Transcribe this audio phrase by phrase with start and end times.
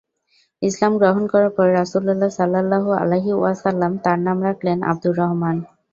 [0.61, 5.55] ইসলাম গ্রহণ করার পর রাসূলুল্লাহ সাল্লাল্লাহু আলাইহি ওয়াসাল্লাম তার নাম রাখলেন আব্দুর রহমান।